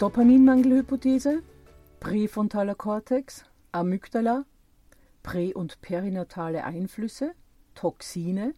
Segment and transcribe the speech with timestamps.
[0.00, 1.44] Dopaminmangelhypothese,
[2.00, 4.44] präfrontaler Kortex, Amygdala,
[5.22, 7.32] prä- und perinatale Einflüsse,
[7.76, 8.54] Toxine,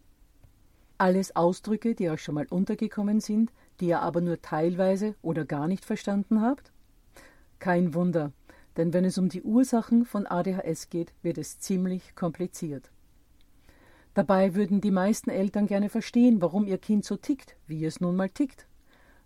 [0.97, 5.67] alles Ausdrücke, die euch schon mal untergekommen sind, die ihr aber nur teilweise oder gar
[5.67, 6.71] nicht verstanden habt?
[7.59, 8.31] Kein Wunder,
[8.75, 12.89] denn wenn es um die Ursachen von ADHS geht, wird es ziemlich kompliziert.
[14.15, 18.15] Dabei würden die meisten Eltern gerne verstehen, warum ihr Kind so tickt, wie es nun
[18.15, 18.67] mal tickt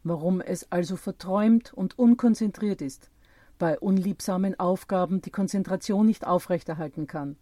[0.04, 3.10] warum es also verträumt und unkonzentriert ist,
[3.60, 7.38] bei unliebsamen Aufgaben die Konzentration nicht aufrechterhalten kann,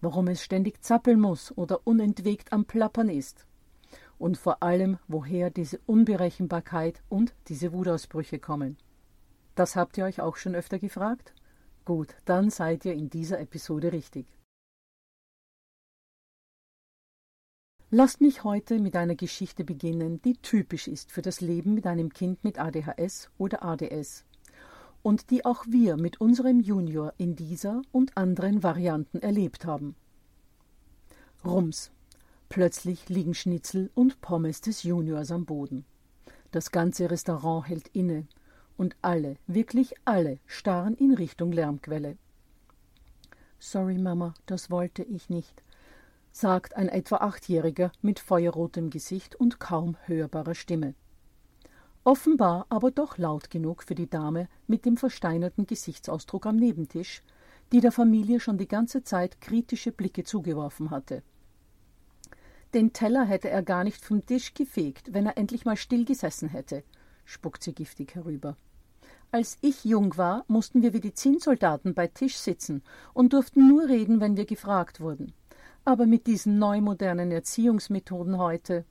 [0.00, 3.46] warum es ständig zappeln muss oder unentwegt am Plappern ist,
[4.18, 8.76] und vor allem, woher diese Unberechenbarkeit und diese Wutausbrüche kommen.
[9.54, 11.32] Das habt ihr euch auch schon öfter gefragt?
[11.84, 14.37] Gut, dann seid ihr in dieser Episode richtig.
[17.90, 22.12] Lasst mich heute mit einer Geschichte beginnen, die typisch ist für das Leben mit einem
[22.12, 24.26] Kind mit ADHS oder ADS
[25.02, 29.94] und die auch wir mit unserem Junior in dieser und anderen Varianten erlebt haben.
[31.42, 31.90] Rums.
[32.50, 35.86] Plötzlich liegen Schnitzel und Pommes des Juniors am Boden.
[36.50, 38.26] Das ganze Restaurant hält inne
[38.76, 42.18] und alle, wirklich alle, starren in Richtung Lärmquelle.
[43.58, 45.62] Sorry, Mama, das wollte ich nicht,
[46.32, 50.94] sagt ein etwa Achtjähriger mit feuerrotem Gesicht und kaum hörbarer Stimme.
[52.04, 57.22] Offenbar aber doch laut genug für die Dame mit dem versteinerten Gesichtsausdruck am Nebentisch,
[57.72, 61.22] die der Familie schon die ganze Zeit kritische Blicke zugeworfen hatte.
[62.74, 66.48] Den Teller hätte er gar nicht vom Tisch gefegt, wenn er endlich mal still gesessen
[66.48, 66.84] hätte,
[67.24, 68.56] spuckt sie giftig herüber.
[69.30, 73.88] Als ich jung war, mussten wir wie die Zinnsoldaten bei Tisch sitzen und durften nur
[73.88, 75.34] reden, wenn wir gefragt wurden
[75.88, 78.84] aber mit diesen neumodernen Erziehungsmethoden heute.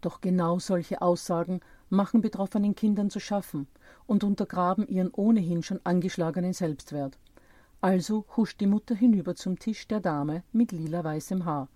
[0.00, 1.60] Doch genau solche Aussagen
[1.90, 3.68] machen betroffenen Kindern zu schaffen
[4.08, 7.20] und untergraben ihren ohnehin schon angeschlagenen Selbstwert.
[7.80, 11.68] Also huscht die Mutter hinüber zum Tisch der Dame mit lila-weißem Haar.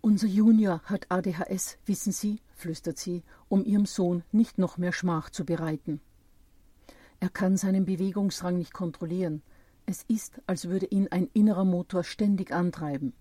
[0.00, 5.30] Unser Junior hat ADHS, wissen Sie, flüstert sie, um ihrem Sohn nicht noch mehr Schmach
[5.30, 6.00] zu bereiten.
[7.20, 9.42] Er kann seinen Bewegungsrang nicht kontrollieren,
[9.90, 13.12] es ist, als würde ihn ein innerer Motor ständig antreiben.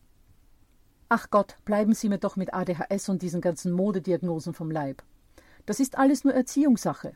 [1.10, 5.04] Ach Gott, bleiben Sie mir doch mit ADHS und diesen ganzen Modediagnosen vom Leib.
[5.66, 7.14] Das ist alles nur Erziehungssache.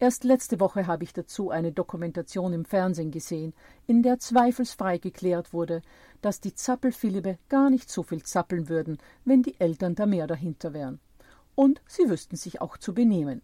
[0.00, 3.52] Erst letzte Woche habe ich dazu eine Dokumentation im Fernsehen gesehen,
[3.86, 5.82] in der zweifelsfrei geklärt wurde,
[6.22, 10.72] dass die Zappelphilippe gar nicht so viel zappeln würden, wenn die Eltern da mehr dahinter
[10.72, 11.00] wären.
[11.54, 13.42] Und sie wüssten sich auch zu benehmen.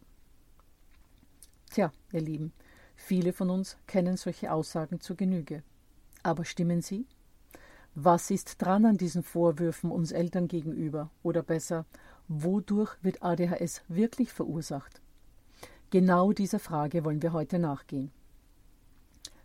[1.71, 2.53] Tja, ihr Lieben,
[2.97, 5.63] Viele von uns kennen solche Aussagen zur Genüge.
[6.23, 7.07] Aber stimmen sie?
[7.95, 11.11] Was ist dran an diesen Vorwürfen uns Eltern gegenüber?
[11.23, 11.87] Oder besser,
[12.29, 15.01] wodurch wird ADHS wirklich verursacht?
[15.91, 18.11] Genau dieser Frage wollen wir heute nachgehen.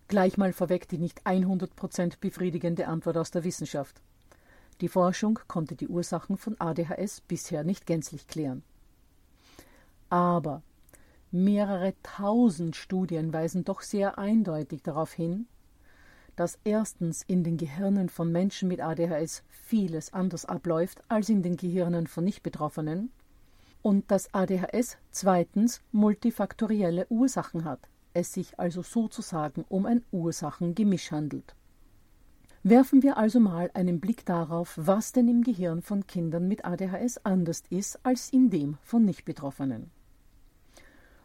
[0.07, 4.01] Gleich mal vorweg die nicht 100% befriedigende Antwort aus der Wissenschaft.
[4.81, 8.63] Die Forschung konnte die Ursachen von ADHS bisher nicht gänzlich klären.
[10.09, 10.63] Aber
[11.31, 15.47] mehrere tausend Studien weisen doch sehr eindeutig darauf hin,
[16.35, 21.57] dass erstens in den Gehirnen von Menschen mit ADHS vieles anders abläuft als in den
[21.57, 23.11] Gehirnen von Nichtbetroffenen
[23.81, 31.55] und dass ADHS zweitens multifaktorielle Ursachen hat, es sich also sozusagen um ein Ursachengemisch handelt.
[32.63, 37.25] Werfen wir also mal einen Blick darauf, was denn im Gehirn von Kindern mit ADHS
[37.25, 39.89] anders ist als in dem von Nichtbetroffenen.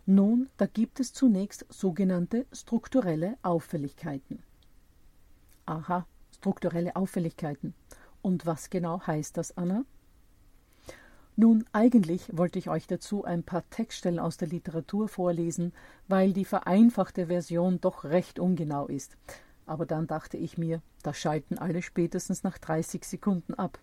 [0.08, 4.40] Nun, da gibt es zunächst sogenannte strukturelle Auffälligkeiten.
[5.66, 7.74] Aha, strukturelle Auffälligkeiten.
[8.22, 9.84] Und was genau heißt das, Anna?
[11.34, 15.72] Nun, eigentlich wollte ich euch dazu ein paar Textstellen aus der Literatur vorlesen,
[16.06, 19.16] weil die vereinfachte Version doch recht ungenau ist.
[19.66, 23.80] Aber dann dachte ich mir, da schalten alle spätestens nach 30 Sekunden ab.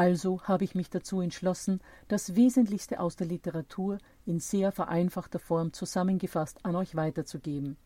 [0.00, 5.74] Also habe ich mich dazu entschlossen, das Wesentlichste aus der Literatur in sehr vereinfachter Form
[5.74, 7.76] zusammengefasst an euch weiterzugeben.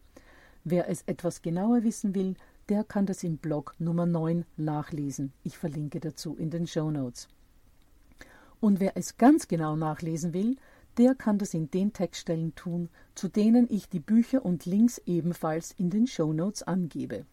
[0.62, 2.36] Wer es etwas genauer wissen will,
[2.68, 5.32] der kann das im Blog Nummer 9 nachlesen.
[5.42, 7.26] Ich verlinke dazu in den Show Notes.
[8.60, 10.54] Und wer es ganz genau nachlesen will,
[10.98, 15.72] der kann das in den Textstellen tun, zu denen ich die Bücher und Links ebenfalls
[15.72, 17.26] in den Show Notes angebe.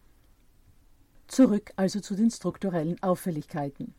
[1.28, 3.94] Zurück also zu den strukturellen Auffälligkeiten.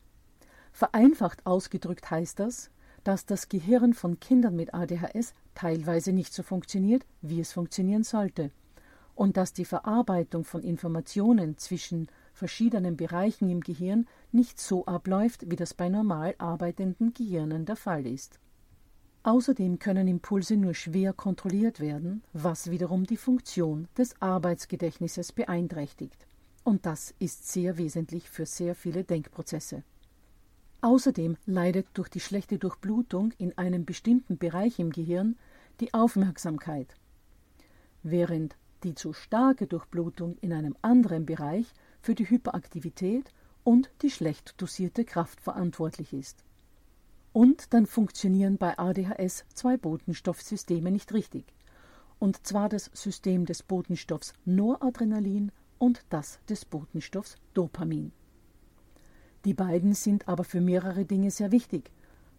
[0.74, 2.72] Vereinfacht ausgedrückt heißt das,
[3.04, 8.50] dass das Gehirn von Kindern mit ADHS teilweise nicht so funktioniert, wie es funktionieren sollte,
[9.14, 15.56] und dass die Verarbeitung von Informationen zwischen verschiedenen Bereichen im Gehirn nicht so abläuft, wie
[15.56, 18.40] das bei normal arbeitenden Gehirnen der Fall ist.
[19.22, 26.26] Außerdem können Impulse nur schwer kontrolliert werden, was wiederum die Funktion des Arbeitsgedächtnisses beeinträchtigt.
[26.64, 29.84] Und das ist sehr wesentlich für sehr viele Denkprozesse.
[30.84, 35.38] Außerdem leidet durch die schlechte Durchblutung in einem bestimmten Bereich im Gehirn
[35.80, 36.94] die Aufmerksamkeit,
[38.04, 41.68] während die zu starke Durchblutung in einem anderen Bereich
[42.02, 43.32] für die Hyperaktivität
[43.64, 46.44] und die schlecht dosierte Kraft verantwortlich ist.
[47.32, 51.46] Und dann funktionieren bei ADHS zwei Botenstoffsysteme nicht richtig.
[52.20, 58.12] Und zwar das System des Botenstoffs Noradrenalin und das des Botenstoffs Dopamin.
[59.46, 61.92] Die beiden sind aber für mehrere Dinge sehr wichtig.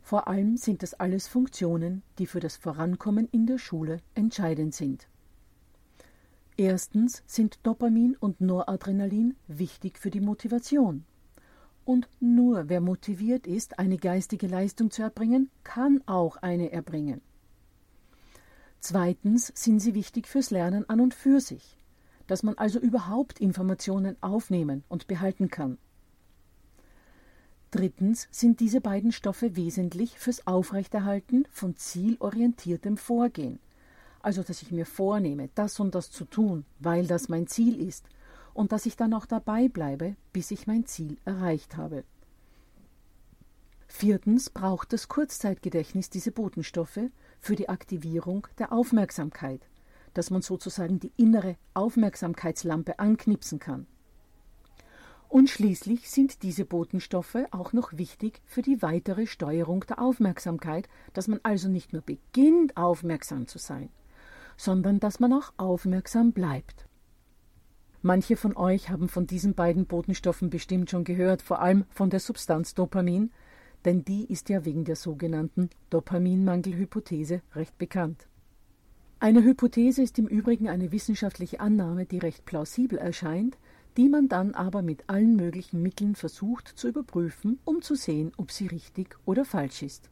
[0.03, 5.09] Vor allem sind das alles Funktionen, die für das Vorankommen in der Schule entscheidend sind.
[6.57, 11.05] Erstens sind Dopamin und Noradrenalin wichtig für die Motivation.
[11.85, 17.21] Und nur wer motiviert ist, eine geistige Leistung zu erbringen, kann auch eine erbringen.
[18.81, 21.79] Zweitens sind sie wichtig fürs Lernen an und für sich,
[22.27, 25.79] dass man also überhaupt Informationen aufnehmen und behalten kann.
[27.75, 33.59] Drittens sind diese beiden Stoffe wesentlich fürs Aufrechterhalten von zielorientiertem Vorgehen,
[34.23, 38.07] also dass ich mir vornehme, das und das zu tun, weil das mein Ziel ist,
[38.53, 42.05] und dass ich dann auch dabei bleibe, bis ich mein Ziel erreicht habe.
[43.89, 47.01] Viertens braucht das Kurzzeitgedächtnis diese Botenstoffe
[47.41, 49.63] für die Aktivierung der Aufmerksamkeit,
[50.13, 53.89] dass man sozusagen die innere Aufmerksamkeitslampe anknipsen kann.
[55.35, 61.27] Und schließlich sind diese Botenstoffe auch noch wichtig für die weitere Steuerung der Aufmerksamkeit, dass
[61.27, 63.89] man also nicht nur beginnt aufmerksam zu sein,
[64.57, 66.87] sondern dass man auch aufmerksam bleibt.
[68.01, 72.21] Manche von euch haben von diesen beiden Botenstoffen bestimmt schon gehört, vor allem von der
[72.21, 73.33] Substanz Dopamin,
[73.85, 78.29] denn die ist ja wegen der sogenannten Dopaminmangelhypothese recht bekannt.
[79.19, 83.59] Eine Hypothese ist im Übrigen eine wissenschaftliche Annahme, die recht plausibel erscheint,
[83.97, 88.51] die man dann aber mit allen möglichen Mitteln versucht zu überprüfen, um zu sehen, ob
[88.51, 90.11] sie richtig oder falsch ist.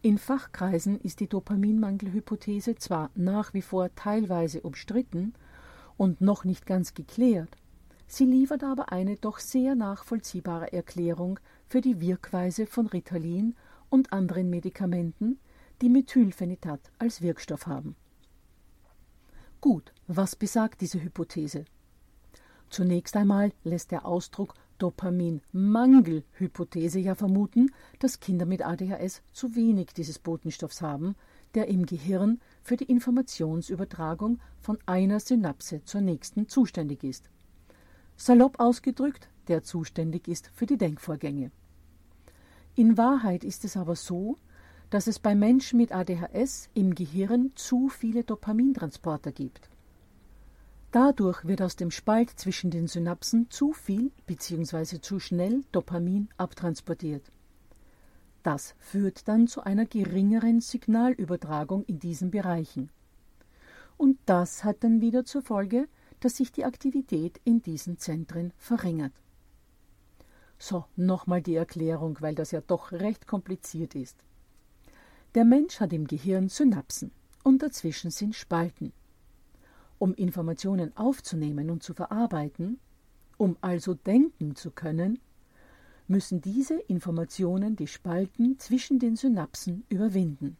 [0.00, 5.34] In Fachkreisen ist die Dopaminmangelhypothese zwar nach wie vor teilweise umstritten
[5.96, 7.56] und noch nicht ganz geklärt,
[8.06, 13.56] sie liefert aber eine doch sehr nachvollziehbare Erklärung für die Wirkweise von Ritalin
[13.90, 15.40] und anderen Medikamenten,
[15.82, 17.96] die Methylphenidat als Wirkstoff haben.
[19.60, 21.64] Gut, was besagt diese Hypothese?
[22.70, 30.18] Zunächst einmal lässt der Ausdruck Dopaminmangelhypothese ja vermuten, dass Kinder mit ADHS zu wenig dieses
[30.18, 31.14] Botenstoffs haben,
[31.54, 37.30] der im Gehirn für die Informationsübertragung von einer Synapse zur nächsten zuständig ist.
[38.16, 41.50] Salopp ausgedrückt, der zuständig ist für die Denkvorgänge.
[42.74, 44.36] In Wahrheit ist es aber so,
[44.90, 49.68] dass es bei Menschen mit ADHS im Gehirn zu viele Dopamintransporter gibt.
[50.90, 55.00] Dadurch wird aus dem Spalt zwischen den Synapsen zu viel bzw.
[55.00, 57.30] zu schnell Dopamin abtransportiert.
[58.42, 62.88] Das führt dann zu einer geringeren Signalübertragung in diesen Bereichen.
[63.98, 65.88] Und das hat dann wieder zur Folge,
[66.20, 69.12] dass sich die Aktivität in diesen Zentren verringert.
[70.58, 74.16] So, nochmal die Erklärung, weil das ja doch recht kompliziert ist.
[75.34, 77.10] Der Mensch hat im Gehirn Synapsen
[77.44, 78.92] und dazwischen sind Spalten.
[79.98, 82.78] Um Informationen aufzunehmen und zu verarbeiten,
[83.36, 85.18] um also denken zu können,
[86.06, 90.56] müssen diese Informationen die Spalten zwischen den Synapsen überwinden.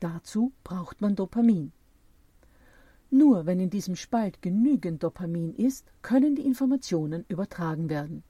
[0.00, 1.72] Dazu braucht man Dopamin.
[3.10, 8.24] Nur wenn in diesem Spalt genügend Dopamin ist, können die Informationen übertragen werden.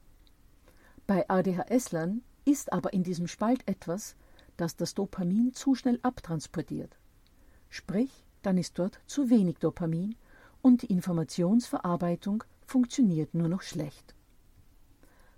[1.07, 4.15] Bei ADHS-Lern ist aber in diesem Spalt etwas,
[4.57, 6.97] das das Dopamin zu schnell abtransportiert.
[7.69, 10.15] Sprich, dann ist dort zu wenig Dopamin
[10.61, 14.15] und die Informationsverarbeitung funktioniert nur noch schlecht.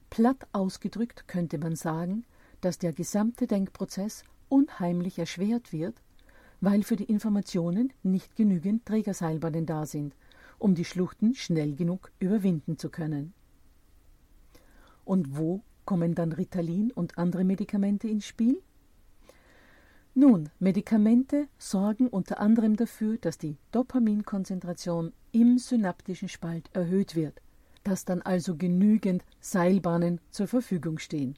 [0.10, 2.26] Platt ausgedrückt könnte man sagen,
[2.62, 6.02] dass der gesamte Denkprozess unheimlich erschwert wird,
[6.62, 10.16] weil für die Informationen nicht genügend Trägerseilbahnen da sind,
[10.58, 13.34] um die Schluchten schnell genug überwinden zu können.
[15.04, 18.62] Und wo kommen dann Ritalin und andere Medikamente ins Spiel?
[20.18, 27.42] Nun, Medikamente sorgen unter anderem dafür, dass die Dopaminkonzentration im synaptischen Spalt erhöht wird,
[27.84, 31.38] dass dann also genügend Seilbahnen zur Verfügung stehen.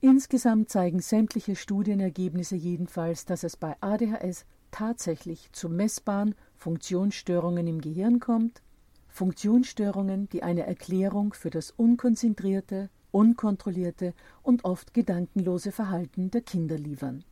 [0.00, 8.18] Insgesamt zeigen sämtliche Studienergebnisse jedenfalls, dass es bei ADHS tatsächlich zu messbaren Funktionsstörungen im Gehirn
[8.18, 8.60] kommt,
[9.06, 17.24] Funktionsstörungen, die eine Erklärung für das unkonzentrierte, unkontrollierte und oft gedankenlose Verhalten der Kinder liefern.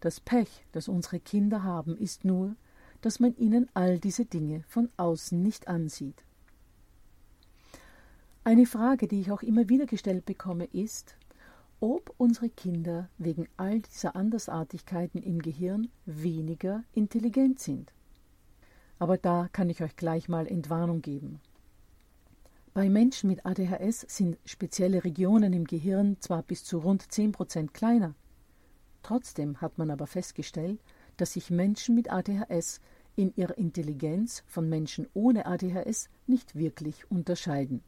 [0.00, 2.54] Das Pech, das unsere Kinder haben, ist nur,
[3.00, 6.22] dass man ihnen all diese Dinge von außen nicht ansieht.
[8.44, 11.16] Eine Frage, die ich auch immer wieder gestellt bekomme, ist,
[11.80, 17.92] ob unsere Kinder wegen all dieser Andersartigkeiten im Gehirn weniger intelligent sind.
[18.98, 21.40] Aber da kann ich euch gleich mal Entwarnung geben.
[22.74, 27.74] Bei Menschen mit ADHS sind spezielle Regionen im Gehirn zwar bis zu rund 10 Prozent
[27.74, 28.14] kleiner.
[29.02, 30.80] Trotzdem hat man aber festgestellt,
[31.16, 32.80] dass sich Menschen mit ADHS
[33.16, 37.82] in ihrer Intelligenz von Menschen ohne ADHS nicht wirklich unterscheiden.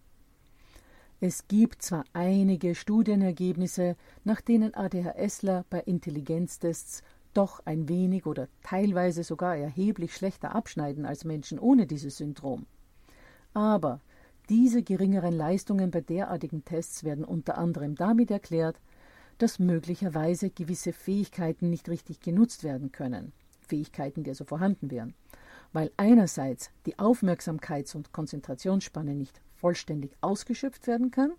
[1.21, 7.03] Es gibt zwar einige Studienergebnisse, nach denen ADHSler bei Intelligenztests
[7.35, 12.67] doch ein wenig oder teilweise sogar erheblich schlechter abschneiden als Menschen ohne dieses Syndrom.
[13.53, 14.01] Aber
[14.51, 18.81] diese geringeren Leistungen bei derartigen Tests werden unter anderem damit erklärt,
[19.39, 25.15] dass möglicherweise gewisse Fähigkeiten nicht richtig genutzt werden können, Fähigkeiten, die also vorhanden wären,
[25.73, 31.33] weil einerseits die Aufmerksamkeits- und Konzentrationsspanne nicht vollständig ausgeschöpft werden kann,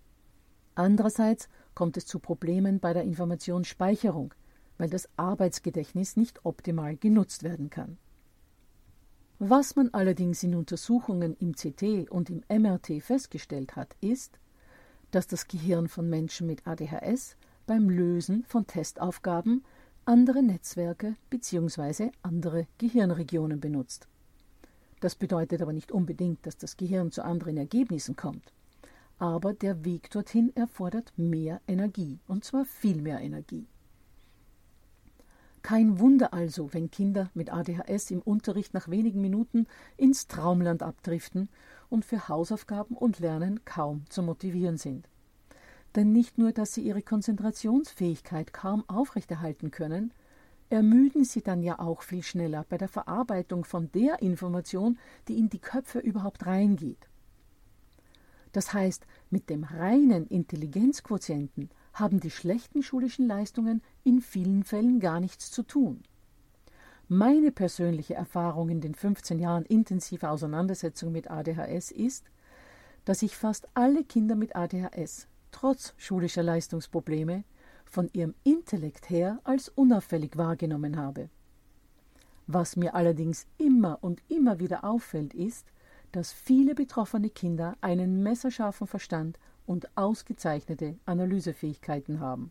[0.74, 4.32] andererseits kommt es zu Problemen bei der Informationsspeicherung,
[4.78, 7.98] weil das Arbeitsgedächtnis nicht optimal genutzt werden kann.
[9.44, 14.38] Was man allerdings in Untersuchungen im CT und im MRT festgestellt hat, ist,
[15.10, 17.34] dass das Gehirn von Menschen mit ADHS
[17.66, 19.64] beim Lösen von Testaufgaben
[20.04, 22.12] andere Netzwerke bzw.
[22.22, 24.06] andere Gehirnregionen benutzt.
[25.00, 28.52] Das bedeutet aber nicht unbedingt, dass das Gehirn zu anderen Ergebnissen kommt.
[29.18, 33.66] Aber der Weg dorthin erfordert mehr Energie, und zwar viel mehr Energie.
[35.62, 39.66] Kein Wunder also, wenn Kinder mit ADHS im Unterricht nach wenigen Minuten
[39.96, 41.48] ins Traumland abdriften
[41.88, 45.08] und für Hausaufgaben und Lernen kaum zu motivieren sind.
[45.94, 50.12] Denn nicht nur, dass sie ihre Konzentrationsfähigkeit kaum aufrechterhalten können,
[50.68, 55.48] ermüden sie dann ja auch viel schneller bei der Verarbeitung von der Information, die in
[55.48, 57.08] die Köpfe überhaupt reingeht.
[58.52, 65.20] Das heißt, mit dem reinen Intelligenzquotienten haben die schlechten schulischen Leistungen in vielen Fällen gar
[65.20, 66.02] nichts zu tun.
[67.08, 72.24] Meine persönliche Erfahrung in den 15 Jahren intensiver Auseinandersetzung mit ADHS ist,
[73.04, 77.44] dass ich fast alle Kinder mit ADHS trotz schulischer Leistungsprobleme
[77.84, 81.28] von ihrem Intellekt her als unauffällig wahrgenommen habe.
[82.46, 85.66] Was mir allerdings immer und immer wieder auffällt, ist,
[86.10, 92.50] dass viele betroffene Kinder einen messerscharfen Verstand und ausgezeichnete Analysefähigkeiten haben.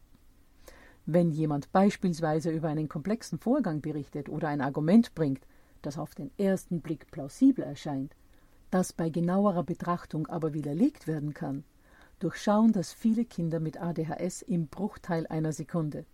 [1.06, 5.46] Wenn jemand beispielsweise über einen komplexen Vorgang berichtet oder ein Argument bringt,
[5.82, 8.15] das auf den ersten Blick plausibel erscheint,
[8.70, 11.63] das bei genauerer Betrachtung aber widerlegt werden kann,
[12.20, 16.06] durchschauen das viele Kinder mit ADHS im Bruchteil einer Sekunde.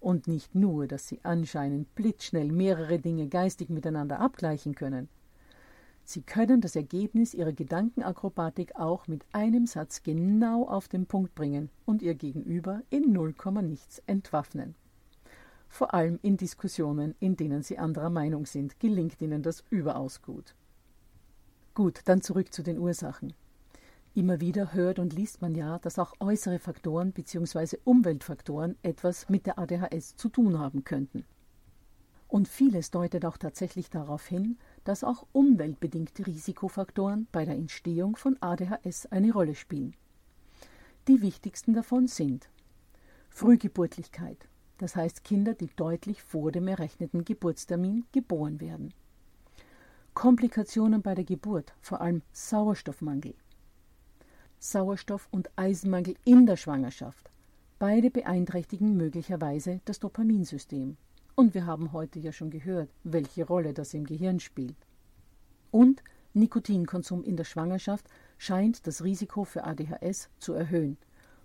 [0.00, 5.08] Und nicht nur, dass sie anscheinend blitzschnell mehrere Dinge geistig miteinander abgleichen können.
[6.08, 11.68] Sie können das Ergebnis ihrer Gedankenakrobatik auch mit einem Satz genau auf den Punkt bringen
[11.84, 14.76] und ihr Gegenüber in null nichts entwaffnen.
[15.68, 20.54] Vor allem in Diskussionen, in denen sie anderer Meinung sind, gelingt ihnen das überaus gut.
[21.74, 23.32] Gut, dann zurück zu den Ursachen.
[24.14, 27.78] Immer wieder hört und liest man ja, dass auch äußere Faktoren bzw.
[27.82, 31.24] Umweltfaktoren etwas mit der ADHS zu tun haben könnten.
[32.28, 38.36] Und vieles deutet auch tatsächlich darauf hin, dass auch umweltbedingte Risikofaktoren bei der Entstehung von
[38.40, 39.96] ADHS eine Rolle spielen.
[41.08, 42.48] Die wichtigsten davon sind
[43.28, 48.94] Frühgeburtlichkeit, das heißt Kinder, die deutlich vor dem errechneten Geburtstermin geboren werden.
[50.14, 53.34] Komplikationen bei der Geburt, vor allem Sauerstoffmangel,
[54.60, 57.28] Sauerstoff- und Eisenmangel in der Schwangerschaft.
[57.80, 60.96] Beide beeinträchtigen möglicherweise das Dopaminsystem.
[61.38, 64.86] Und wir haben heute ja schon gehört, welche Rolle das im Gehirn spielt.
[65.70, 66.02] Und
[66.32, 70.96] Nikotinkonsum in der Schwangerschaft scheint das Risiko für ADHS zu erhöhen.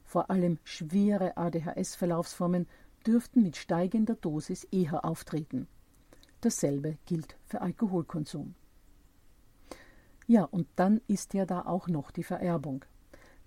[0.05, 2.67] Vor allem schwere ADHS-Verlaufsformen
[3.05, 5.67] dürften mit steigender Dosis eher auftreten.
[6.39, 8.55] Dasselbe gilt für Alkoholkonsum.
[10.25, 12.85] Ja, und dann ist ja da auch noch die Vererbung.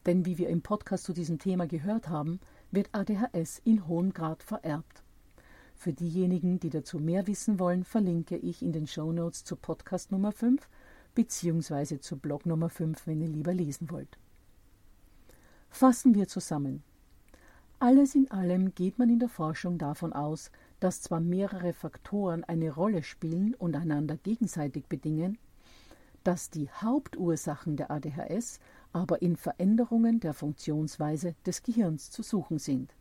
[0.05, 2.39] Denn wie wir im Podcast zu diesem Thema gehört haben,
[2.71, 5.04] wird ADHS in hohem Grad vererbt.
[5.75, 10.13] Für diejenigen, die dazu mehr wissen wollen, verlinke ich in den Show Notes zu Podcast
[10.13, 10.69] Nummer 5
[11.15, 11.99] bzw.
[11.99, 14.19] zu Blog Nummer 5, wenn ihr lieber lesen wollt.
[15.69, 16.83] Fassen wir zusammen.
[17.81, 20.51] Alles in allem geht man in der Forschung davon aus,
[20.81, 25.37] dass zwar mehrere Faktoren eine Rolle spielen und einander gegenseitig bedingen,
[26.23, 28.61] dass die Hauptursachen der ADHS
[28.93, 32.95] aber in Veränderungen der Funktionsweise des Gehirns zu suchen sind.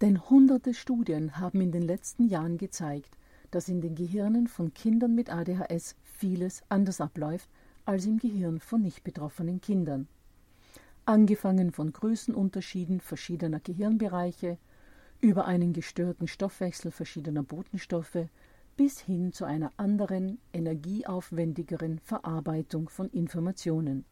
[0.00, 3.16] Denn hunderte Studien haben in den letzten Jahren gezeigt,
[3.50, 7.48] dass in den Gehirnen von Kindern mit ADHS vieles anders abläuft
[7.86, 10.08] als im Gehirn von nicht betroffenen Kindern.
[11.06, 14.58] Angefangen von Größenunterschieden verschiedener Gehirnbereiche,
[15.20, 18.28] über einen gestörten Stoffwechsel verschiedener Botenstoffe
[18.76, 24.04] bis hin zu einer anderen, energieaufwendigeren Verarbeitung von Informationen.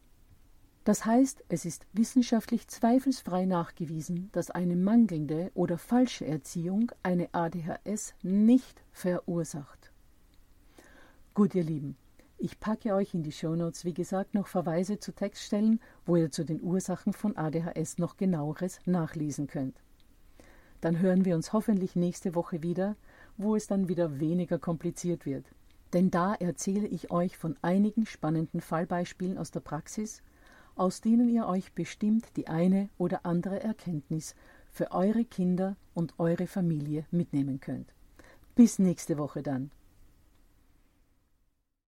[0.85, 8.13] Das heißt, es ist wissenschaftlich zweifelsfrei nachgewiesen, dass eine mangelnde oder falsche Erziehung eine ADHS
[8.21, 9.91] nicht verursacht.
[11.33, 11.97] Gut, ihr Lieben,
[12.37, 16.45] ich packe euch in die Shownotes, wie gesagt, noch Verweise zu Textstellen, wo ihr zu
[16.45, 19.81] den Ursachen von ADHS noch genaueres nachlesen könnt.
[20.81, 22.95] Dann hören wir uns hoffentlich nächste Woche wieder,
[23.37, 25.47] wo es dann wieder weniger kompliziert wird.
[25.93, 30.21] Denn da erzähle ich euch von einigen spannenden Fallbeispielen aus der Praxis,
[30.75, 34.35] aus denen ihr euch bestimmt die eine oder andere Erkenntnis
[34.71, 37.93] für eure Kinder und eure Familie mitnehmen könnt.
[38.55, 39.71] Bis nächste Woche dann.